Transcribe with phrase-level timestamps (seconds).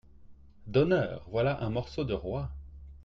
[0.65, 1.27] D’honneur!
[1.29, 2.49] voilà un morceau de roi!…